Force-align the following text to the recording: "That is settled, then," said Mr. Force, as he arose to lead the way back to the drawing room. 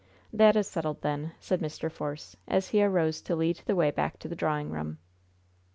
"That 0.33 0.55
is 0.55 0.67
settled, 0.67 1.03
then," 1.03 1.33
said 1.39 1.59
Mr. 1.61 1.91
Force, 1.91 2.35
as 2.47 2.69
he 2.69 2.83
arose 2.83 3.21
to 3.21 3.35
lead 3.35 3.61
the 3.67 3.75
way 3.75 3.91
back 3.91 4.17
to 4.17 4.27
the 4.27 4.35
drawing 4.35 4.71
room. 4.71 4.97